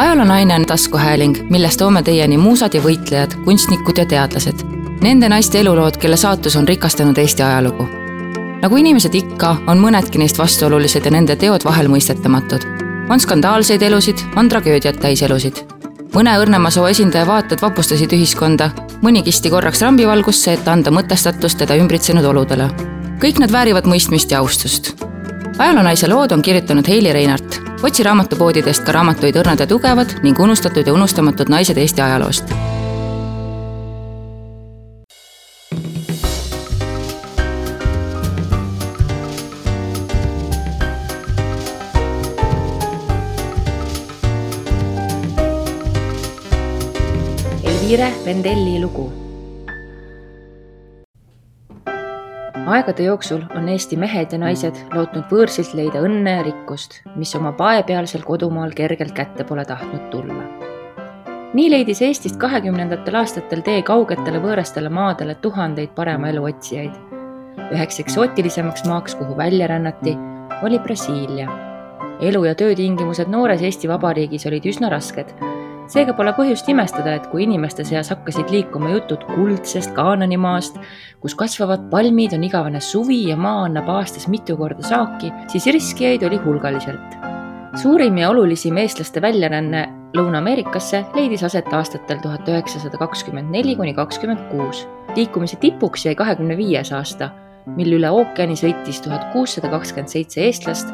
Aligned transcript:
ajaloonaine 0.00 0.54
on 0.54 0.66
taskuhääling, 0.66 1.50
milles 1.50 1.76
toome 1.76 2.02
teieni 2.02 2.38
muusad 2.38 2.74
ja 2.74 2.80
võitlejad, 2.80 3.34
kunstnikud 3.44 3.98
ja 4.00 4.06
teadlased. 4.06 4.62
Nende 5.04 5.28
naiste 5.28 5.60
elulood, 5.60 5.98
kelle 6.00 6.16
saatus 6.16 6.56
on 6.56 6.68
rikastanud 6.68 7.18
Eesti 7.18 7.42
ajalugu. 7.42 7.88
nagu 8.62 8.76
inimesed 8.76 9.14
ikka, 9.14 9.56
on 9.66 9.78
mõnedki 9.80 10.18
neist 10.18 10.38
vastuolulised 10.38 11.04
ja 11.04 11.10
nende 11.10 11.36
teod 11.36 11.64
vahel 11.64 11.88
mõistetamatud. 11.88 12.64
on 13.10 13.20
skandaalseid 13.20 13.82
elusid, 13.82 14.18
on 14.36 14.48
tragöödiat 14.48 15.00
täis 15.00 15.22
elusid. 15.22 15.64
mõne 16.14 16.38
õrnema 16.40 16.70
soo 16.70 16.86
esindaja 16.86 17.26
vaated 17.26 17.62
vapustasid 17.62 18.12
ühiskonda, 18.12 18.70
mõni 19.02 19.22
kisti 19.22 19.50
korraks 19.50 19.82
rambivalgusse, 19.82 20.52
et 20.52 20.68
anda 20.68 20.90
mõtestatust 20.90 21.58
teda 21.58 21.74
ümbritsenud 21.74 22.24
oludele. 22.24 22.70
kõik 23.18 23.38
nad 23.38 23.52
väärivad 23.52 23.84
mõistmist 23.84 24.30
ja 24.30 24.38
austust. 24.38 25.04
ajaloonaise 25.58 26.08
lood 26.08 26.32
on 26.32 26.42
kirjutanud 26.42 26.88
Heili 26.88 27.12
Reinart 27.12 27.69
otsi 27.82 28.02
raamatupoodidest 28.02 28.84
ka 28.84 28.92
raamatuid 28.92 29.36
Õrnad 29.40 29.62
ja 29.62 29.66
tugevad 29.66 30.18
ning 30.24 30.40
unustatud 30.40 30.86
ja 30.86 30.92
unustamatud 30.92 31.48
naised 31.48 31.78
Eesti 31.80 32.02
ajaloost. 32.02 32.52
Elvire 47.64 48.12
Vendelli 48.24 48.80
lugu 48.80 49.29
aegade 52.70 53.02
jooksul 53.02 53.42
on 53.56 53.68
Eesti 53.68 53.96
mehed 53.96 54.32
ja 54.32 54.38
naised 54.38 54.76
lootnud 54.94 55.26
võõrsilt 55.32 55.72
leida 55.74 56.02
õnne 56.06 56.36
ja 56.36 56.42
rikkust, 56.46 57.00
mis 57.18 57.32
oma 57.38 57.52
paepealsel 57.58 58.22
kodumaal 58.26 58.74
kergelt 58.76 59.14
kätte 59.16 59.44
pole 59.44 59.64
tahtnud 59.64 60.08
tulla. 60.12 60.44
nii 61.54 61.70
leidis 61.70 62.02
Eestist 62.06 62.36
kahekümnendatel 62.42 63.16
aastatel 63.20 63.64
tee 63.66 63.82
kaugetele 63.82 64.38
võõrastele 64.44 64.90
maadele 64.90 65.34
tuhandeid 65.34 65.94
parema 65.94 66.28
elu 66.30 66.44
otsijaid. 66.52 66.94
üheks 67.70 68.00
eksootilisemaks 68.00 68.84
maaks, 68.84 69.14
kuhu 69.14 69.36
välja 69.36 69.66
rännati, 69.66 70.16
oli 70.62 70.78
Brasiilia. 70.78 71.48
elu 72.20 72.44
ja 72.44 72.54
töötingimused 72.54 73.28
noores 73.28 73.62
Eesti 73.62 73.88
Vabariigis 73.88 74.46
olid 74.46 74.66
üsna 74.66 74.90
rasked 74.90 75.34
seega 75.90 76.14
pole 76.14 76.32
põhjust 76.36 76.68
imestada, 76.70 77.16
et 77.18 77.26
kui 77.32 77.44
inimeste 77.44 77.84
seas 77.86 78.12
hakkasid 78.12 78.50
liikuma 78.52 78.92
jutud 78.94 79.24
kuldsest 79.32 79.92
Kaananimaast, 79.96 80.78
kus 81.22 81.34
kasvavad 81.38 81.88
palmid, 81.90 82.34
on 82.36 82.46
igavene 82.46 82.82
suvi 82.84 83.22
ja 83.28 83.36
maa 83.36 83.64
annab 83.66 83.90
aastas 83.98 84.28
mitu 84.30 84.56
korda 84.60 84.86
saaki, 84.86 85.32
siis 85.52 85.66
riskijaid 85.66 86.26
oli 86.28 86.40
hulgaliselt. 86.44 87.18
suurim 87.80 88.16
ja 88.18 88.30
olulisim 88.30 88.76
eestlaste 88.76 89.22
väljaränne 89.22 89.88
Lõuna-Ameerikasse 90.16 91.04
leidis 91.14 91.44
aset 91.46 91.68
aastatel 91.72 92.18
tuhat 92.22 92.48
üheksasada 92.48 92.98
kakskümmend 92.98 93.50
neli 93.54 93.76
kuni 93.76 93.94
kakskümmend 93.94 94.48
kuus. 94.50 94.86
liikumise 95.16 95.56
tipuks 95.56 96.06
jäi 96.06 96.14
kahekümne 96.14 96.56
viies 96.56 96.92
aasta, 96.92 97.30
mil 97.66 97.92
üle 97.98 98.10
ookeani 98.10 98.58
sõitis 98.58 99.02
tuhat 99.02 99.30
kuussada 99.32 99.70
kakskümmend 99.70 100.10
seitse 100.10 100.42
eestlast 100.46 100.90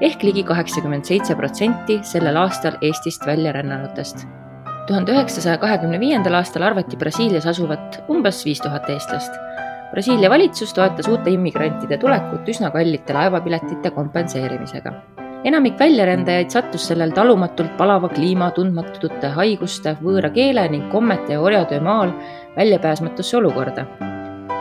ehk 0.00 0.22
ligi 0.22 0.42
kaheksakümmend 0.42 1.04
seitse 1.04 1.34
protsenti 1.36 2.00
sellel 2.02 2.36
aastal 2.36 2.78
Eestist 2.82 3.26
välja 3.26 3.52
rännanutest 3.52 4.26
tuhande 4.90 5.12
üheksasaja 5.14 5.58
kahekümne 5.62 6.00
viiendal 6.02 6.34
aastal 6.40 6.64
arvati 6.66 6.98
Brasiilias 6.98 7.46
asuvat 7.46 8.00
umbes 8.10 8.40
viis 8.46 8.58
tuhat 8.62 8.88
eestlast. 8.90 9.36
Brasiilia 9.92 10.30
valitsus 10.30 10.74
toetas 10.74 11.08
uute 11.10 11.30
immigrantide 11.30 11.98
tulekut 11.98 12.48
üsna 12.50 12.72
kallite 12.74 13.14
laevapiletite 13.14 13.90
kompenseerimisega. 13.94 14.92
enamik 15.44 15.78
väljarändajaid 15.78 16.50
sattus 16.50 16.88
sellel 16.88 17.14
talumatult 17.16 17.76
palava 17.76 18.08
kliima, 18.08 18.50
tundmatute 18.50 19.30
haiguste, 19.38 19.96
võõra 20.02 20.30
keele 20.34 20.68
ning 20.68 20.90
kommete 20.92 21.32
ja 21.32 21.40
orjatöö 21.40 21.80
maal 21.80 22.12
väljapääsmatusse 22.56 23.36
olukorda. 23.36 23.86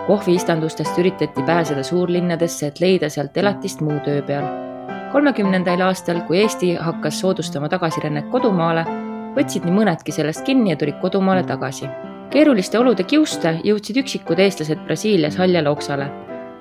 kohviistandustest 0.08 0.98
üritati 0.98 1.44
pääseda 1.44 1.84
suurlinnadesse, 1.84 2.68
et 2.68 2.80
leida 2.80 3.10
sealt 3.10 3.38
elatist 3.38 3.82
muu 3.82 4.00
töö 4.00 4.22
peal. 4.22 4.69
Kolmekümnendal 5.12 5.82
aastal, 5.82 6.22
kui 6.28 6.40
Eesti 6.44 6.74
hakkas 6.76 7.20
soodustama 7.20 7.70
tagasirännet 7.70 8.30
kodumaale, 8.32 8.86
võtsid 9.36 9.66
nii 9.66 9.76
mõnedki 9.76 10.14
sellest 10.14 10.46
kinni 10.46 10.74
ja 10.74 10.80
tulid 10.80 11.00
kodumaale 11.02 11.44
tagasi. 11.44 11.90
keeruliste 12.30 12.78
olude 12.80 13.04
kiuste 13.04 13.56
jõudsid 13.66 13.98
üksikud 14.04 14.40
eestlased 14.40 14.84
Brasiilias 14.86 15.38
haljale 15.38 15.70
oksale, 15.70 16.10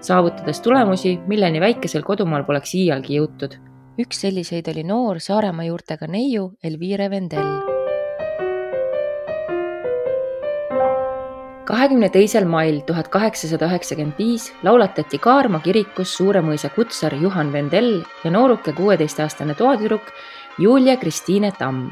saavutades 0.01 0.61
tulemusi, 0.61 1.19
milleni 1.27 1.61
väikesel 1.61 2.03
kodumaal 2.03 2.45
poleks 2.45 2.75
iialgi 2.75 3.19
jõutud. 3.21 3.59
üks 3.99 4.21
selliseid 4.21 4.69
oli 4.69 4.85
noor 4.85 5.21
Saaremaa 5.21 5.65
juurtega 5.65 6.07
neiu 6.07 6.53
Elvire 6.65 7.11
Vendel. 7.11 7.78
Kahekümne 11.69 12.09
teisel 12.09 12.49
mail 12.49 12.81
tuhat 12.89 13.09
kaheksasada 13.13 13.69
üheksakümmend 13.69 14.17
viis 14.19 14.49
laulatati 14.65 15.19
Kaarma 15.21 15.61
kirikus 15.61 16.17
Suure 16.17 16.41
mõisa 16.41 16.73
kutsar 16.73 17.15
Juhan 17.15 17.53
Vendel 17.53 18.03
ja 18.25 18.31
nooruke 18.33 18.73
kuueteistaastane 18.73 19.55
toatüdruk 19.55 20.13
Julia 20.59 20.97
Kristiine 20.97 21.53
Tamm 21.53 21.91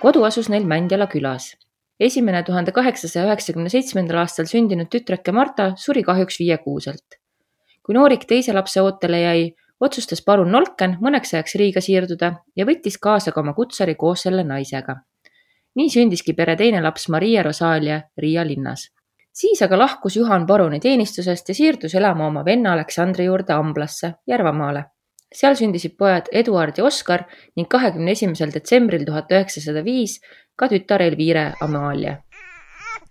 kodu 0.00 0.24
asus 0.24 0.48
neil 0.48 0.66
Mändjala 0.66 1.06
külas. 1.06 1.54
esimene 2.00 2.42
tuhande 2.42 2.72
kaheksasaja 2.72 3.24
üheksakümne 3.26 3.70
seitsmendal 3.72 4.18
aastal 4.22 4.44
sündinud 4.44 4.90
tütreke 4.92 5.32
Marta 5.32 5.72
suri 5.76 6.02
kahjuks 6.02 6.38
viiekuuselt. 6.40 7.20
kui 7.82 7.94
noorik 7.94 8.26
teise 8.26 8.52
lapse 8.52 8.82
ootele 8.82 9.20
jäi, 9.20 9.54
otsustas 9.80 10.22
parun 10.22 10.52
Nolken 10.52 10.98
mõneks 11.00 11.34
ajaks 11.34 11.54
Riiga 11.54 11.80
siirduda 11.80 12.32
ja 12.56 12.66
võttis 12.66 12.98
kaasa 12.98 13.32
ka 13.32 13.40
oma 13.40 13.54
kutsari 13.54 13.94
koos 13.94 14.22
selle 14.22 14.44
naisega. 14.44 14.96
nii 15.74 15.90
sündiski 15.90 16.34
pere 16.34 16.56
teine 16.56 16.82
laps 16.82 17.08
Maria 17.08 17.42
Rosalia 17.42 18.02
Riia 18.18 18.46
linnas. 18.46 18.95
Siis 19.36 19.62
aga 19.62 19.78
lahkus 19.78 20.16
Juhan 20.16 20.46
paruni 20.46 20.80
teenistusest 20.80 21.48
ja 21.48 21.54
siirdus 21.54 21.94
elama 21.94 22.26
oma 22.26 22.44
venna 22.44 22.72
Aleksandri 22.72 23.28
juurde 23.28 23.52
Amblasse, 23.52 24.14
Järvamaale 24.26 24.84
seal 25.34 25.56
sündisid 25.58 25.96
pojad 25.98 26.28
Eduard 26.32 26.78
ja 26.78 26.84
Oskar 26.84 27.26
ning 27.56 27.68
kahekümne 27.68 28.14
esimesel 28.16 28.52
detsembril 28.54 29.04
tuhat 29.06 29.32
üheksasada 29.32 29.82
viis 29.84 30.20
ka 30.56 30.68
tütar 30.72 31.02
Elvire 31.02 31.52
Amalia. 31.60 32.16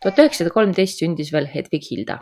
tuhat 0.01 0.19
üheksasada 0.19 0.53
kolmteist 0.53 0.99
sündis 0.99 1.33
veel 1.33 1.47
Hedvig 1.53 1.91
Hilda. 1.91 2.19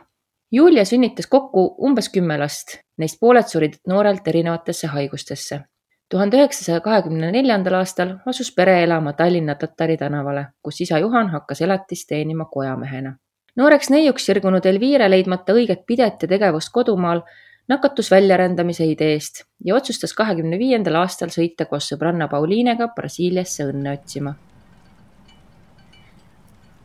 Julia 0.52 0.86
sünnitas 0.86 1.28
kokku 1.28 1.76
umbes 1.82 2.10
kümme 2.14 2.38
last, 2.38 2.78
neist 2.98 3.20
pooled 3.20 3.48
surid 3.50 3.80
noorelt 3.88 4.28
erinevatesse 4.28 4.88
haigustesse. 4.88 5.62
tuhande 6.10 6.38
üheksasaja 6.38 6.82
kahekümne 6.82 7.32
neljandal 7.32 7.80
aastal 7.80 8.18
asus 8.26 8.52
pere 8.56 8.84
elama 8.84 9.14
Tallinna 9.14 9.56
Tatari 9.56 9.98
tänavale, 9.98 10.46
kus 10.62 10.82
isa 10.82 11.00
Juhan 11.00 11.30
hakkas 11.30 11.62
elatist 11.62 12.08
teenima 12.08 12.46
kojamehena. 12.46 13.18
Nooreks 13.56 13.90
neiuks 13.94 14.26
sirgunud 14.26 14.66
Elvire 14.66 15.10
leidmata 15.10 15.54
õiget 15.54 15.86
pidet 15.86 16.24
ja 16.26 16.30
tegevust 16.30 16.72
kodumaal 16.74 17.22
nakatus 17.70 18.10
väljarändamise 18.12 18.86
ideest 18.90 19.44
ja 19.64 19.76
otsustas 19.76 20.14
kahekümne 20.14 20.58
viiendal 20.60 20.98
aastal 21.04 21.32
sõita 21.34 21.68
koos 21.70 21.88
sõbranna 21.92 22.28
Pauliinega 22.32 22.90
Brasiiliasse 22.96 23.68
õnne 23.70 23.94
otsima. 23.94 24.34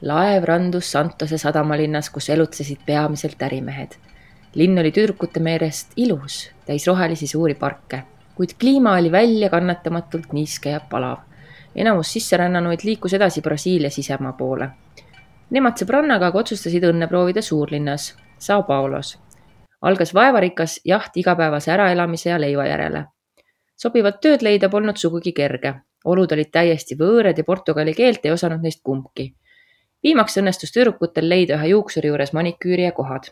laev 0.02 0.44
randus 0.44 0.92
Santose 0.92 1.38
sadamalinnas, 1.38 2.10
kus 2.10 2.28
elutsesid 2.30 2.84
peamiselt 2.86 3.42
ärimehed. 3.42 3.96
linn 4.54 4.78
oli 4.78 4.92
tüdrukute 4.92 5.40
meelest 5.40 5.92
ilus, 5.96 6.50
täis 6.66 6.86
rohelisi 6.86 7.26
suuri 7.26 7.54
parke, 7.54 8.02
kuid 8.34 8.54
kliima 8.58 8.92
oli 8.96 9.12
väljakannatamatult 9.12 10.32
niiske 10.32 10.70
ja 10.70 10.80
palav. 10.80 11.18
enamus 11.74 12.12
sisserännanuid 12.12 12.84
liikus 12.84 13.14
edasi 13.14 13.40
Brasiilia 13.40 13.90
sisemaa 13.90 14.32
poole. 14.32 14.70
Nemad 15.50 15.81
sõbrannaga 15.81 16.28
aga 16.28 16.38
otsustasid 16.38 16.84
õnne 16.84 17.09
proovida 17.09 17.42
suurlinnas, 17.42 18.14
Sao 18.38 18.62
Paulos 18.62 19.16
algas 19.81 20.14
vaevarikas 20.14 20.81
jaht 20.84 21.16
igapäevase 21.16 21.72
äraelamise 21.72 22.31
ja 22.31 22.41
leiva 22.41 22.66
järele. 22.66 23.04
sobivat 23.76 24.20
tööd 24.20 24.43
leida 24.43 24.69
polnud 24.69 24.96
sugugi 24.96 25.32
kerge. 25.32 25.75
olud 26.05 26.32
olid 26.32 26.50
täiesti 26.52 26.94
võõrad 26.94 27.38
ja 27.38 27.44
portugali 27.44 27.94
keelt 27.94 28.25
ei 28.25 28.31
osanud 28.31 28.62
neist 28.62 28.81
kumbki. 28.82 29.34
viimaks 30.02 30.38
õnnestus 30.38 30.72
tüdrukutel 30.72 31.28
leida 31.28 31.55
ühe 31.55 31.69
juuksuri 31.69 32.08
juures 32.08 32.32
maniküüri 32.32 32.82
ja 32.82 32.93
kohad. 32.93 33.31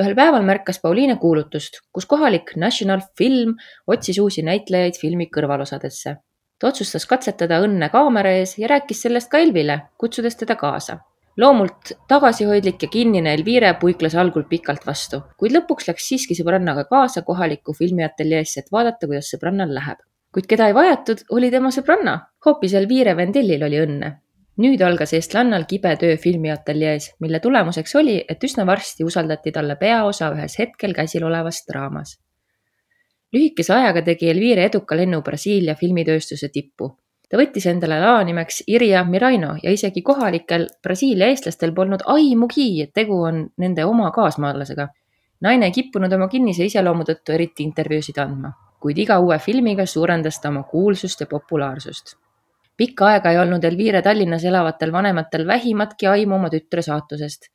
ühel 0.00 0.14
päeval 0.14 0.42
märkas 0.42 0.80
Pauliine 0.80 1.16
kuulutust, 1.16 1.80
kus 1.92 2.06
kohalik 2.06 2.56
National 2.56 3.00
Film 3.18 3.56
otsis 3.86 4.18
uusi 4.18 4.42
näitlejaid 4.42 5.00
filmi 5.00 5.28
kõrvalosadesse. 5.36 6.16
Ta 6.58 6.68
otsustas 6.68 7.06
katsetada 7.06 7.60
õnne 7.64 7.90
kaamera 7.92 8.32
ees 8.38 8.58
ja 8.58 8.68
rääkis 8.68 9.02
sellest 9.02 9.30
ka 9.30 9.38
Elvile, 9.38 9.80
kutsudes 9.98 10.36
teda 10.36 10.56
kaasa 10.56 11.00
loomult 11.36 11.92
tagasihoidlik 12.08 12.82
ja 12.82 12.88
kinnine 12.88 13.34
Elvire 13.34 13.74
puikles 13.80 14.14
algul 14.16 14.46
pikalt 14.48 14.86
vastu, 14.86 15.22
kuid 15.36 15.54
lõpuks 15.56 15.88
läks 15.90 16.08
siiski 16.10 16.36
sõbrannaga 16.38 16.86
kaasa 16.88 17.22
kohalikku 17.26 17.74
filmiateljeesse, 17.76 18.64
et 18.64 18.72
vaadata, 18.72 19.06
kuidas 19.06 19.32
sõbrannal 19.34 19.74
läheb. 19.74 19.98
kuid 20.32 20.46
keda 20.46 20.66
ei 20.68 20.74
vajatud, 20.74 21.22
oli 21.30 21.50
tema 21.50 21.70
sõbranna. 21.70 22.18
hoopis 22.46 22.74
Elvire 22.74 23.16
Vendellil 23.16 23.62
oli 23.62 23.80
õnne. 23.80 24.12
nüüd 24.56 24.82
algas 24.82 25.12
eestlannal 25.12 25.64
kibe 25.68 25.96
töö 25.96 26.16
filmiateljees, 26.16 27.14
mille 27.20 27.40
tulemuseks 27.40 27.94
oli, 27.96 28.24
et 28.28 28.44
üsna 28.44 28.66
varsti 28.66 29.04
usaldati 29.04 29.52
talle 29.52 29.76
peaosa 29.76 30.32
ühes 30.32 30.58
hetkel 30.58 30.94
käsil 30.94 31.24
olevas 31.24 31.64
draamas. 31.68 32.18
Lühikese 33.32 33.74
ajaga 33.74 34.02
tegi 34.02 34.30
Elvire 34.30 34.68
eduka 34.70 34.96
lennu 34.96 35.22
Brasiilia 35.22 35.74
filmitööstuse 35.74 36.48
tippu 36.52 36.92
ta 37.30 37.38
võttis 37.40 37.66
endale 37.70 37.98
laonimeks 38.00 38.62
Irja 38.70 39.02
Miraino 39.04 39.56
ja 39.62 39.72
isegi 39.74 40.02
kohalikel 40.06 40.68
Brasiilia 40.82 41.30
eestlastel 41.32 41.72
polnud 41.74 42.04
aimugi, 42.12 42.68
et 42.82 42.92
tegu 42.94 43.18
on 43.28 43.46
nende 43.58 43.84
oma 43.84 44.10
kaasmaalasega. 44.14 44.88
naine 45.40 45.66
ei 45.66 45.72
kippunud 45.72 46.12
oma 46.12 46.28
kinnise 46.28 46.64
iseloomu 46.64 47.04
tõttu 47.08 47.34
eriti 47.34 47.64
intervjuusid 47.64 48.18
andma, 48.18 48.52
kuid 48.80 48.98
iga 48.98 49.18
uue 49.18 49.38
filmiga 49.38 49.86
suurendas 49.86 50.40
ta 50.40 50.48
oma 50.48 50.62
kuulsust 50.62 51.20
ja 51.20 51.26
populaarsust. 51.26 52.14
pikka 52.76 53.06
aega 53.06 53.30
ei 53.30 53.38
olnud 53.38 53.64
Elvire 53.64 54.02
Tallinnas 54.02 54.44
elavatel 54.44 54.92
vanematel 54.92 55.46
vähimatki 55.46 56.06
aimu 56.06 56.34
oma 56.34 56.50
tütre 56.50 56.82
saatusest 56.82 57.50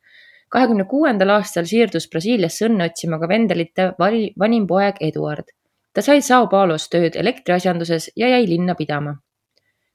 kahekümne 0.51 0.83
kuuendal 0.83 1.29
aastal 1.29 1.65
siirdus 1.65 2.09
Brasiiliasse 2.11 2.65
õnne 2.67 2.89
otsima 2.89 3.19
ka 3.19 3.27
Vendelite 3.27 3.93
vanim 4.39 4.67
poeg 4.67 4.97
Eduard. 4.99 5.53
Ta 5.93 6.01
sai 6.01 6.21
Sao 6.21 6.47
Paulos 6.47 6.89
tööd 6.89 7.15
elektriasjanduses 7.15 8.11
ja 8.15 8.27
jäi 8.27 8.47
linna 8.47 8.75
pidama 8.75 9.17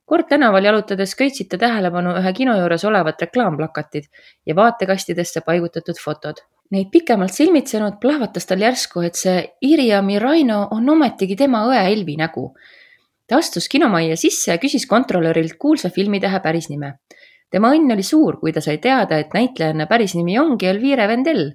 kord 0.07 0.29
tänaval 0.31 0.65
jalutades 0.65 1.15
köitsid 1.19 1.49
ta 1.51 1.59
tähelepanu 1.59 2.15
ühe 2.21 2.33
kino 2.33 2.55
juures 2.59 2.85
olevat 2.87 3.23
reklaamplakatid 3.27 4.07
ja 4.47 4.55
vaatekastidesse 4.55 5.43
paigutatud 5.47 5.99
fotod. 6.03 6.43
Neid 6.71 6.91
pikemalt 6.91 7.35
silmitsenud 7.35 7.99
plahvatas 8.03 8.47
tal 8.47 8.63
järsku, 8.63 9.03
et 9.07 9.19
see 9.19 9.43
Irja 9.63 10.01
Miraino 10.03 10.65
on 10.75 10.89
ometigi 10.95 11.37
tema 11.39 11.65
õe 11.71 11.85
Elvi 11.93 12.17
nägu. 12.19 12.53
ta 13.27 13.39
astus 13.43 13.69
kinomajja 13.69 14.17
sisse 14.17 14.53
ja 14.53 14.59
küsis 14.63 14.87
kontrolörilt 14.87 15.57
kuulsa 15.59 15.91
filmitähe 15.91 16.41
päris 16.41 16.69
nime. 16.71 16.99
tema 17.51 17.73
õnn 17.75 17.93
oli 17.93 18.03
suur, 18.03 18.39
kui 18.41 18.53
ta 18.53 18.61
sai 18.61 18.79
teada, 18.79 19.19
et 19.19 19.35
näitlejanna 19.35 19.87
päris 19.87 20.15
nimi 20.15 20.39
ongi 20.39 20.67
Elvire 20.67 21.09
Vendel. 21.09 21.53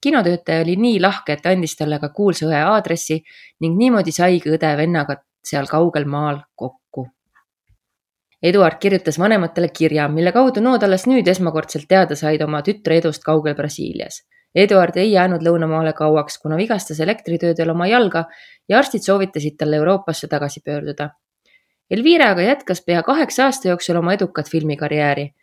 Kinotöötaja 0.00 0.62
oli 0.62 0.76
nii 0.76 1.00
lahke, 1.00 1.32
et 1.32 1.46
andis 1.46 1.76
talle 1.76 1.98
ka 1.98 2.08
kuulsa 2.08 2.46
õe 2.46 2.62
aadressi 2.62 3.22
ning 3.60 3.78
niimoodi 3.78 4.12
saigi 4.12 4.50
õde 4.50 4.76
vennaga 4.76 5.22
seal 5.44 5.66
kaugel 5.66 6.04
maal 6.04 6.42
kokku 6.54 6.78
Eduard 8.42 8.78
kirjutas 8.80 9.18
vanematele 9.18 9.68
kirja, 9.68 10.08
mille 10.08 10.32
kaudu 10.32 10.62
nood 10.62 10.82
alles 10.86 11.08
nüüd 11.10 11.26
esmakordselt 11.26 11.88
teada 11.90 12.14
said 12.14 12.42
oma 12.44 12.60
tütre 12.62 13.00
edust 13.00 13.24
kaugel 13.26 13.56
Brasiilias. 13.58 14.20
Eduard 14.54 14.96
ei 14.96 15.10
jäänud 15.12 15.42
lõunamaale 15.42 15.92
kauaks, 15.92 16.38
kuna 16.38 16.56
vigastas 16.56 17.00
elektritöödel 17.02 17.70
oma 17.74 17.88
jalga 17.90 18.24
ja 18.68 18.78
arstid 18.78 19.02
soovitasid 19.02 19.58
talle 19.58 19.76
Euroopasse 19.82 20.30
tagasi 20.30 20.62
pöörduda. 20.64 21.10
Elvira 21.90 22.30
aga 22.30 22.46
jätkas 22.46 22.84
pea 22.86 23.02
kaheksa 23.02 23.48
aasta 23.48 23.68
jooksul 23.68 23.96
oma 23.96 24.14
edukat 24.14 24.50
filmikarjääri. 24.50 25.34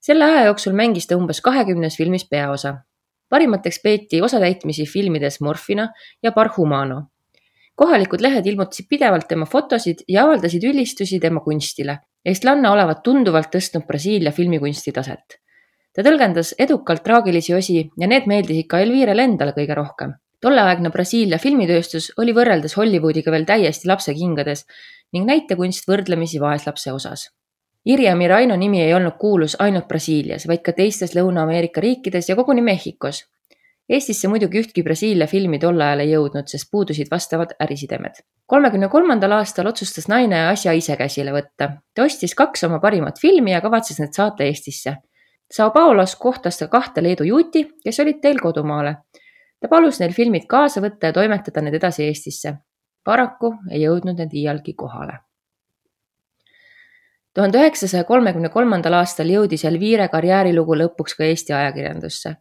selle 0.00 0.24
aja 0.24 0.44
jooksul 0.44 0.72
mängis 0.72 1.06
ta 1.06 1.16
umbes 1.16 1.40
kahekümnes 1.40 1.96
filmis 1.96 2.28
peaosa. 2.28 2.74
Parimateks 3.30 3.80
peeti 3.82 4.22
osatäitmisi 4.22 4.84
filmides 4.86 5.40
Morfina 5.40 5.88
ja 6.22 6.32
Parhumano. 6.32 7.02
kohalikud 7.74 8.20
lehed 8.20 8.46
ilmutasid 8.46 8.86
pidevalt 8.88 9.28
tema 9.28 9.46
fotosid 9.46 10.04
ja 10.08 10.24
avaldasid 10.24 10.64
ülistusi 10.64 11.20
tema 11.20 11.40
kunstile 11.40 11.98
eestlanna 12.24 12.72
olevat 12.74 13.02
tunduvalt 13.04 13.50
tõstnud 13.54 13.86
Brasiilia 13.88 14.32
filmikunsti 14.32 14.92
taset. 14.92 15.40
ta 15.94 16.02
tõlgendas 16.06 16.52
edukalt 16.58 17.02
traagilisi 17.02 17.54
osi 17.54 17.78
ja 17.98 18.08
need 18.08 18.28
meeldisid 18.30 18.68
ka 18.68 18.80
Elvirele 18.84 19.24
endale 19.24 19.54
kõige 19.56 19.74
rohkem. 19.74 20.12
tolleaegne 20.40 20.90
Brasiilia 20.90 21.38
filmitööstus 21.38 22.12
oli 22.18 22.32
võrreldes 22.36 22.76
Hollywoodiga 22.76 23.30
veel 23.30 23.44
täiesti 23.44 23.88
lapsekingades 23.88 24.66
ning 25.12 25.26
näitekunst 25.26 25.88
võrdlemisi 25.88 26.40
vaeslapse 26.40 26.92
osas. 26.92 27.30
Irja 27.86 28.14
Miraino 28.16 28.56
nimi 28.56 28.82
ei 28.82 28.94
olnud 28.94 29.16
kuulus 29.18 29.56
ainult 29.58 29.88
Brasiilias, 29.88 30.46
vaid 30.48 30.60
ka 30.60 30.72
teistes 30.72 31.14
Lõuna-Ameerika 31.16 31.80
riikides 31.80 32.28
ja 32.28 32.36
koguni 32.36 32.62
Mehhikos 32.62 33.24
Eestisse 33.90 34.28
muidugi 34.30 34.60
ühtki 34.60 34.84
Brasiilia 34.86 35.26
filmi 35.26 35.58
tol 35.58 35.80
ajal 35.82 36.04
ei 36.04 36.12
jõudnud, 36.12 36.46
sest 36.46 36.68
puudusid 36.70 37.08
vastavad 37.10 37.56
ärisidemed. 37.64 38.20
kolmekümne 38.46 38.88
kolmandal 38.88 39.32
aastal 39.34 39.66
otsustas 39.66 40.06
naine 40.08 40.44
asja 40.46 40.72
ise 40.78 40.94
käsile 40.96 41.32
võtta. 41.34 41.68
ta 41.94 42.04
ostis 42.04 42.34
kaks 42.38 42.62
oma 42.68 42.78
parimat 42.78 43.18
filmi 43.18 43.50
ja 43.50 43.60
kavatses 43.60 43.98
need 43.98 44.12
saata 44.14 44.44
Eestisse. 44.44 44.94
Sao 45.50 45.70
Paulos 45.70 46.14
kohtas 46.16 46.58
ta 46.58 46.68
kahte 46.68 47.02
Leedu 47.02 47.24
juuti, 47.24 47.64
kes 47.84 48.00
olid 48.00 48.20
teel 48.22 48.38
kodumaale. 48.38 48.94
ta 49.60 49.68
palus 49.68 49.98
neil 50.00 50.12
filmid 50.12 50.46
kaasa 50.46 50.80
võtta 50.80 51.10
ja 51.10 51.12
toimetada 51.12 51.60
need 51.60 51.74
edasi 51.74 52.04
Eestisse. 52.04 52.54
paraku 53.04 53.54
ei 53.70 53.82
jõudnud 53.82 54.22
need 54.22 54.38
iialgi 54.38 54.74
kohale 54.74 55.18
tuhande 57.34 57.58
üheksasaja 57.58 58.04
kolmekümne 58.04 58.48
kolmandal 58.48 58.98
aastal 59.00 59.28
jõudis 59.30 59.64
Elvire 59.64 60.08
karjäärilugu 60.08 60.76
lõpuks 60.84 61.16
ka 61.16 61.24
Eesti 61.24 61.52
ajakirjandusse 61.52 62.36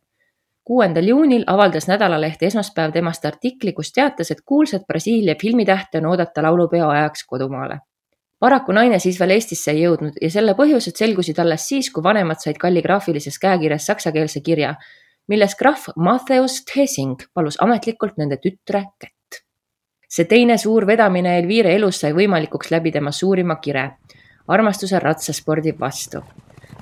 kuuendal 0.70 1.08
juunil 1.10 1.44
avaldas 1.50 1.88
nädalaleht 1.90 2.44
Esmaspäev 2.46 2.92
temast 2.94 3.24
artikli, 3.26 3.72
kus 3.74 3.90
teatas, 3.94 4.30
et 4.30 4.44
kuulsat 4.46 4.84
Brasiilia 4.88 5.34
filmitähte 5.42 5.98
on 5.98 6.12
oodata 6.12 6.44
laulupeo 6.46 6.90
ajaks 6.90 7.24
kodumaale. 7.26 7.80
paraku 8.40 8.72
naine 8.72 9.00
siis 9.00 9.18
veel 9.20 9.34
Eestisse 9.36 9.72
ei 9.72 9.82
jõudnud 9.82 10.20
ja 10.22 10.30
selle 10.30 10.54
põhjused 10.60 10.96
selgusid 11.02 11.40
alles 11.42 11.66
siis, 11.68 11.90
kui 11.92 12.04
vanemad 12.04 12.38
said 12.44 12.62
kalligraafilises 12.62 13.40
käekirjas 13.40 13.90
saksakeelse 13.90 14.42
kirja, 14.46 14.76
milles 15.28 15.56
krahv 15.56 15.90
Matthäus 15.96 16.62
Thesing 16.70 17.26
palus 17.34 17.58
ametlikult 17.66 18.22
nende 18.22 18.38
tütre 18.38 18.84
kätt. 19.02 19.42
see 20.10 20.26
teine 20.26 20.58
suur 20.58 20.88
vedamine 20.88 21.38
Elvire 21.40 21.74
elus 21.76 22.00
sai 22.00 22.14
võimalikuks 22.14 22.72
läbi 22.72 22.92
tema 22.92 23.12
suurima 23.12 23.56
kire, 23.56 23.90
armastuse 24.50 25.00
ratsaspordi 25.00 25.76
vastu 25.80 26.24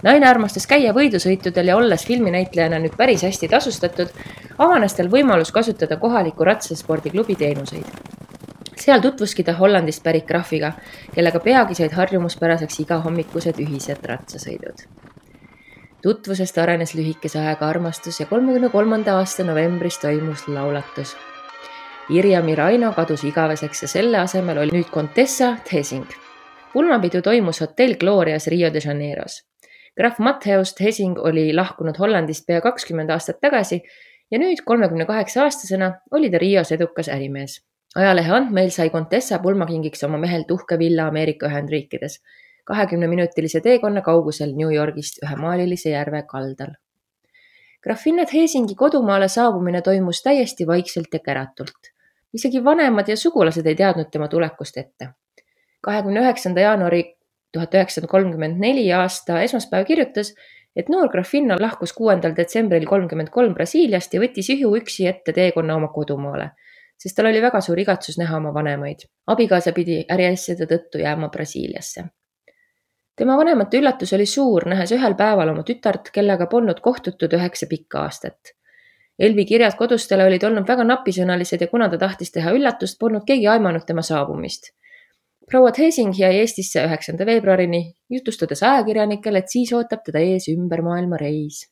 naine 0.03 0.27
armastas 0.29 0.67
käia 0.69 0.93
võidusõitudel 0.93 1.71
ja 1.71 1.77
olles 1.77 2.05
filminäitlejana 2.05 2.79
nüüd 2.81 2.95
päris 2.97 3.23
hästi 3.25 3.49
tasustatud, 3.49 4.11
avanes 4.57 4.95
tal 4.97 5.09
võimalus 5.11 5.51
kasutada 5.53 5.97
kohaliku 5.97 6.45
ratsaspordiklubi 6.45 7.35
teenuseid. 7.35 7.85
seal 8.77 9.01
tutvuski 9.01 9.43
ta 9.43 9.53
Hollandist 9.53 10.03
pärit 10.03 10.25
krahviga, 10.25 10.71
kellega 11.15 11.39
peagi 11.39 11.75
said 11.75 11.91
harjumuspäraseks 11.91 12.79
igahommikused 12.79 13.59
ühised 13.59 14.05
ratsasõidud. 14.05 14.85
tutvusest 16.01 16.57
arenes 16.57 16.93
lühikese 16.93 17.39
ajaga 17.39 17.67
armastus 17.67 18.19
ja 18.19 18.25
kolmekümne 18.25 18.69
kolmanda 18.69 19.17
aasta 19.17 19.43
novembris 19.43 19.97
toimus 19.97 20.47
laulatus. 20.47 21.17
Irja 22.09 22.41
Miraino 22.41 22.93
kadus 22.93 23.23
igaveseks 23.23 23.81
ja 23.81 23.87
selle 23.87 24.17
asemel 24.17 24.57
oli 24.57 24.71
nüüd 24.71 24.89
Contessa 24.93 25.57
Thesing 25.65 26.26
pulmapidu 26.77 27.23
toimus 27.25 27.61
hotell 27.61 27.97
Glorias 27.97 28.47
Rio 28.53 28.73
de 28.73 28.81
Janeiros 28.85 29.41
krahv 29.97 30.19
Matthäust 30.19 30.79
Hesing 30.79 31.17
oli 31.19 31.53
lahkunud 31.55 31.97
Hollandist 31.99 32.45
pea 32.47 32.61
kakskümmend 32.61 33.09
aastat 33.09 33.39
tagasi 33.41 33.79
ja 34.31 34.39
nüüd, 34.39 34.61
kolmekümne 34.65 35.07
kaheksa 35.09 35.47
aastasena, 35.47 35.91
oli 36.11 36.29
ta 36.29 36.37
Rios 36.37 36.71
edukas 36.71 37.09
ärimees. 37.09 37.61
ajalehe 37.95 38.31
andmeil 38.39 38.69
sai 38.69 38.89
Contessa 38.89 39.39
pulmakingiks 39.39 40.03
oma 40.03 40.17
mehelt 40.21 40.51
uhke 40.51 40.79
villa 40.79 41.07
Ameerika 41.07 41.49
Ühendriikides, 41.49 42.19
kahekümneminutilise 42.65 43.61
teekonna 43.61 44.01
kaugusel 44.01 44.53
New 44.55 44.73
Yorgist 44.75 45.23
ühe 45.23 45.35
maalilise 45.35 45.89
järve 45.89 46.23
kaldal. 46.29 46.77
grafinnat 47.83 48.33
Hesingi 48.33 48.75
kodumaale 48.75 49.27
saabumine 49.27 49.81
toimus 49.81 50.21
täiesti 50.21 50.67
vaikselt 50.67 51.13
ja 51.13 51.19
käratult. 51.19 51.93
isegi 52.33 52.63
vanemad 52.63 53.07
ja 53.07 53.17
sugulased 53.17 53.65
ei 53.65 53.75
teadnud 53.75 54.11
tema 54.11 54.27
tulekust 54.27 54.77
ette 54.77 55.15
kahekümne 55.81 56.21
üheksanda 56.25 56.61
jaanuari 56.61 57.03
tuhat 57.53 57.73
üheksasada 57.73 58.07
kolmkümmend 58.07 58.59
neli 58.61 58.85
aasta 58.93 59.41
esmaspäev 59.41 59.85
kirjutas, 59.85 60.33
et 60.75 60.89
noor 60.93 61.09
Grafina 61.09 61.57
lahkus 61.59 61.93
kuuendal 61.97 62.35
detsembril 62.37 62.85
kolmkümmend 62.85 63.31
kolm 63.33 63.55
Brasiiliast 63.57 64.13
ja 64.13 64.21
võttis 64.21 64.51
ihuüksi 64.53 65.07
ette 65.09 65.33
teekonna 65.33 65.77
oma 65.79 65.89
kodumaale, 65.93 66.51
sest 67.01 67.17
tal 67.17 67.31
oli 67.31 67.41
väga 67.41 67.61
suur 67.65 67.79
igatsus 67.81 68.19
näha 68.21 68.37
oma 68.37 68.53
vanemaid. 68.53 69.07
abikaasa 69.27 69.73
pidi 69.73 70.03
äriasjade 70.11 70.69
tõttu 70.69 71.01
jääma 71.01 71.29
Brasiiliasse. 71.33 72.03
tema 73.15 73.37
vanemate 73.37 73.79
üllatus 73.79 74.13
oli 74.13 74.25
suur, 74.25 74.67
nähes 74.69 74.91
ühel 74.91 75.15
päeval 75.15 75.49
oma 75.49 75.63
tütart, 75.63 76.11
kellega 76.13 76.45
polnud 76.45 76.79
kohtutud 76.79 77.33
üheksa 77.33 77.67
pikka 77.69 78.01
aastat. 78.01 78.53
Elvi 79.19 79.45
kirjad 79.45 79.73
kodustele 79.77 80.25
olid 80.25 80.43
olnud 80.43 80.67
väga 80.67 80.83
napisõnalised 80.83 81.61
ja 81.61 81.67
kuna 81.67 81.89
ta 81.89 81.97
tahtis 81.97 82.31
teha 82.31 82.51
üllatust, 82.53 82.99
polnud 82.99 83.25
keegi 83.25 83.47
aimanud 83.47 83.85
tema 83.87 84.01
saabumist 84.05 84.69
proua 85.51 85.71
Thesing 85.71 86.13
jäi 86.19 86.35
Eestisse 86.35 86.83
üheksanda 86.83 87.25
veebruarini, 87.25 87.93
jutustades 88.09 88.63
ajakirjanikele, 88.63 89.39
et 89.39 89.51
siis 89.51 89.71
ootab 89.73 90.03
teda 90.03 90.19
ees 90.19 90.49
ümbermaailma 90.51 91.17
reis. 91.17 91.67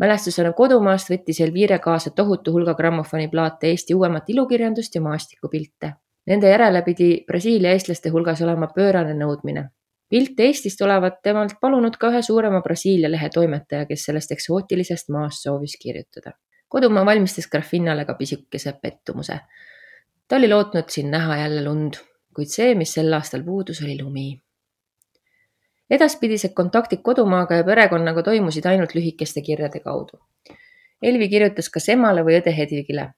mälestusena 0.00 0.52
kodumaast 0.56 1.10
võttis 1.12 1.42
Elvire 1.44 1.78
kaasa 1.78 2.10
tohutu 2.16 2.52
hulga 2.52 2.74
grammofoniplaate 2.74 3.68
Eesti 3.68 3.94
uuemat 3.94 4.30
ilukirjandust 4.32 4.94
ja 4.94 5.00
maastikupilte. 5.00 5.92
Nende 6.26 6.48
järele 6.48 6.82
pidi 6.82 7.10
Brasiilia 7.26 7.72
eestlaste 7.76 8.08
hulgas 8.08 8.42
olema 8.42 8.68
pöörane 8.74 9.14
nõudmine. 9.14 9.68
pilte 10.08 10.42
Eestist 10.42 10.80
olevat 10.82 11.22
temalt 11.22 11.52
palunud 11.60 11.96
ka 11.96 12.08
ühe 12.08 12.22
suurema 12.22 12.62
Brasiilia 12.62 13.10
lehe 13.10 13.28
toimetaja, 13.28 13.86
kes 13.86 14.04
sellest 14.04 14.32
eksootilisest 14.32 15.08
maast 15.08 15.42
soovis 15.42 15.76
kirjutada. 15.82 16.32
kodumaa 16.68 17.06
valmistas 17.06 17.48
Graffinale 17.48 18.04
ka 18.04 18.14
pisikese 18.14 18.72
pettumuse. 18.82 19.40
ta 20.28 20.36
oli 20.36 20.48
lootnud 20.48 20.88
siin 20.88 21.10
näha 21.10 21.36
jälle 21.36 21.64
lund 21.64 22.09
kuid 22.40 22.48
see, 22.48 22.72
mis 22.74 22.94
sel 22.96 23.12
aastal 23.12 23.44
puudus, 23.44 23.82
oli 23.84 23.98
lumi. 24.00 24.28
edaspidised 25.90 26.54
kontaktid 26.54 27.00
kodumaaga 27.02 27.56
ja 27.58 27.64
perekonnaga 27.66 28.22
toimusid 28.22 28.66
ainult 28.70 28.94
lühikeste 28.94 29.42
kirjade 29.42 29.80
kaudu. 29.84 30.20
Elvi 31.02 31.28
kirjutas 31.28 31.68
kas 31.74 31.88
emale 31.92 32.22
või 32.24 32.38
õde 32.38 32.54
Hedvigile. 32.56 33.10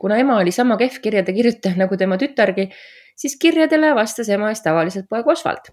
kuna 0.00 0.16
ema 0.18 0.38
oli 0.40 0.52
sama 0.52 0.76
kehv 0.76 1.00
kirjade 1.02 1.32
kirjutaja 1.32 1.76
nagu 1.76 1.96
tema 1.96 2.16
tütargi, 2.18 2.70
siis 3.16 3.36
kirjadele 3.36 3.94
vastas 3.94 4.28
ema 4.28 4.48
eest 4.48 4.64
tavaliselt 4.64 5.08
poeg 5.10 5.26
Osvald. 5.26 5.72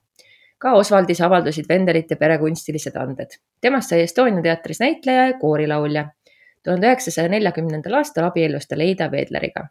ka 0.57 0.73
Osvaldis 0.77 1.21
avaldusid 1.21 1.69
Vendelite 1.69 2.15
pere 2.15 2.37
kunstilised 2.37 2.95
anded. 2.95 3.37
temast 3.61 3.89
sai 3.89 4.01
Estonia 4.01 4.41
teatris 4.41 4.79
näitleja 4.79 5.27
ja 5.27 5.37
koorilaulja. 5.39 6.09
tuhande 6.63 6.87
üheksasaja 6.87 7.29
neljakümnendal 7.29 7.93
aastal 7.93 8.25
abiellus 8.25 8.67
ta 8.67 8.77
Leida 8.77 9.11
Veedleriga. 9.11 9.69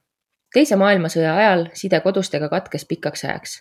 Teise 0.55 0.77
maailmasõja 0.77 1.35
ajal 1.37 1.67
side 1.75 2.01
kodustega 2.05 2.49
katkes 2.49 2.85
pikaks 2.85 3.25
ajaks 3.25 3.61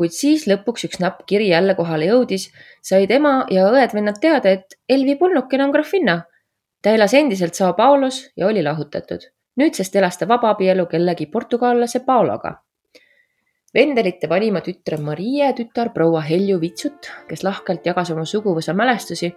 kuid 0.00 0.14
siis 0.16 0.46
lõpuks 0.48 0.86
üks 0.88 1.00
napp 1.02 1.26
kiri 1.28 1.50
jälle 1.50 1.74
kohale 1.76 2.06
jõudis, 2.08 2.46
said 2.80 3.10
ema 3.12 3.42
ja 3.52 3.66
õed-vennad 3.68 4.16
teada, 4.22 4.54
et 4.56 4.78
Elvi 4.88 5.18
polnudki 5.20 5.58
enam 5.58 5.74
grafinna. 5.74 6.22
ta 6.82 6.94
elas 6.96 7.12
endiselt 7.14 7.54
Sao 7.54 7.74
Paulos 7.76 8.30
ja 8.36 8.46
oli 8.46 8.62
lahutatud. 8.62 9.20
nüüdsest 9.60 9.96
elas 9.96 10.16
ta 10.18 10.28
vabaabielu 10.28 10.86
kellegi 10.86 11.26
portugallase 11.26 12.00
Paologa. 12.00 12.54
Vendelite 13.74 14.28
vanima 14.28 14.60
tütre 14.60 14.96
Marie 14.96 15.52
tütar 15.52 15.92
proua 15.92 16.20
Helju 16.20 16.60
Vitsut, 16.60 17.10
kes 17.28 17.44
lahkelt 17.44 17.86
jagas 17.86 18.10
oma 18.10 18.24
suguvõsa 18.24 18.72
mälestusi, 18.72 19.34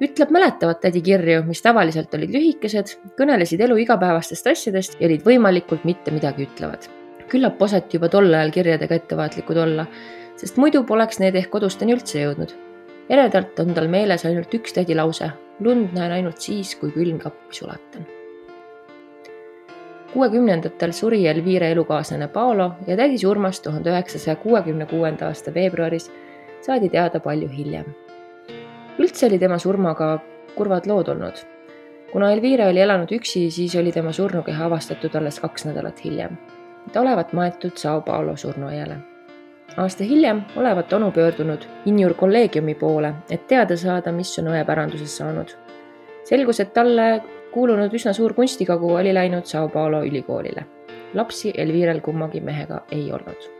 ütleb 0.00 0.30
mäletavat 0.32 0.80
tädi 0.80 1.02
kirju, 1.04 1.42
mis 1.48 1.60
tavaliselt 1.62 2.14
olid 2.14 2.32
lühikesed, 2.32 2.96
kõnelesid 3.18 3.60
elu 3.66 3.76
igapäevastest 3.84 4.46
asjadest 4.54 4.96
ja 5.00 5.10
olid 5.10 5.26
võimalikult 5.26 5.84
mitte 5.84 6.14
midagi 6.14 6.48
ütlevad 6.48 6.88
küllap 7.30 7.62
osati 7.62 7.98
juba 7.98 8.10
tol 8.10 8.32
ajal 8.34 8.50
kirjadega 8.54 8.98
ettevaatlikud 8.98 9.60
olla, 9.64 9.86
sest 10.40 10.58
muidu 10.60 10.82
poleks 10.88 11.20
need 11.22 11.38
ehk 11.38 11.50
kodusteni 11.52 11.94
üldse 11.96 12.24
jõudnud. 12.24 12.54
eredalt 13.10 13.58
on 13.58 13.74
tal 13.74 13.88
meeles 13.90 14.24
ainult 14.26 14.54
üks 14.54 14.74
tädi 14.74 14.94
lause. 14.94 15.30
lund 15.60 15.94
näen 15.94 16.12
ainult 16.12 16.40
siis, 16.40 16.74
kui 16.74 16.90
külmkappi 16.90 17.54
sulatan. 17.60 18.06
kuuekümnendatel 20.12 20.92
suri 20.92 21.26
Elvire 21.26 21.70
elukaaslane 21.70 22.28
Paolo 22.28 22.72
ja 22.86 22.96
tädi 22.96 23.18
surmast 23.18 23.62
tuhande 23.62 23.90
üheksasaja 23.90 24.36
kuuekümne 24.36 24.86
kuuenda 24.86 25.26
aasta 25.26 25.54
veebruaris 25.54 26.10
saadi 26.60 26.88
teada 26.88 27.20
palju 27.20 27.48
hiljem. 27.48 27.94
Üldse 28.98 29.26
oli 29.26 29.38
tema 29.38 29.58
surmaga 29.58 30.18
kurvad 30.54 30.86
lood 30.86 31.08
olnud. 31.08 31.44
kuna 32.12 32.32
Elvire 32.32 32.68
oli 32.68 32.80
elanud 32.80 33.12
üksi, 33.12 33.50
siis 33.50 33.76
oli 33.76 33.92
tema 33.92 34.12
surnukeha 34.12 34.64
avastatud 34.66 35.14
alles 35.14 35.40
kaks 35.40 35.64
nädalat 35.64 36.04
hiljem 36.04 36.38
ta 36.92 37.00
olevat 37.00 37.32
maetud 37.32 37.70
Sao 37.74 38.00
Paulo 38.00 38.36
surnuaiale. 38.36 38.96
aasta 39.76 40.04
hiljem 40.04 40.42
olevat 40.56 40.92
onu 40.92 41.10
pöördunud 41.10 41.62
Injur 41.86 42.14
kolleegiumi 42.14 42.74
poole, 42.74 43.14
et 43.30 43.46
teada 43.46 43.76
saada, 43.76 44.12
mis 44.12 44.38
on 44.38 44.46
õe 44.46 44.64
päranduses 44.64 45.16
saanud. 45.16 45.54
selgus, 46.24 46.60
et 46.60 46.72
talle 46.72 47.22
kuulunud 47.52 47.94
üsna 47.94 48.12
suur 48.12 48.34
kunstikogu 48.34 48.94
oli 48.94 49.14
läinud 49.14 49.44
Sao 49.44 49.68
Paulo 49.68 50.02
ülikoolile. 50.02 50.66
lapsi 51.14 51.52
Elvirel 51.56 52.00
kummagi 52.00 52.40
mehega 52.40 52.82
ei 52.90 53.12
olnud 53.12 53.59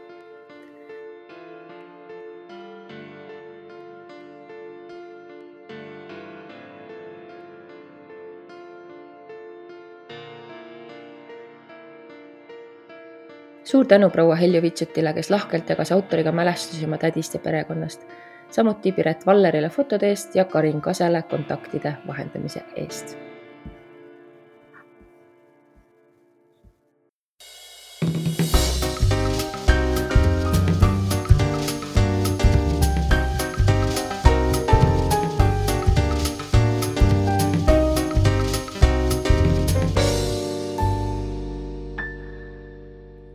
suur 13.71 13.85
tänu 13.87 14.09
proua 14.09 14.35
Heljo 14.35 14.61
Vitsutile, 14.61 15.13
kes 15.13 15.29
lahkelt 15.29 15.69
jagas 15.69 15.91
autoriga 15.95 16.31
mälestusi 16.31 16.85
oma 16.85 16.97
tädist 16.97 17.33
ja 17.33 17.39
perekonnast. 17.39 18.03
samuti 18.51 18.91
Piret 18.91 19.25
Vallerile 19.25 19.69
fotode 19.69 20.09
eest 20.09 20.35
ja 20.35 20.45
Karin 20.45 20.81
Kasele 20.81 21.21
kontaktide 21.21 21.93
vahendamise 22.07 22.63
eest 22.75 23.30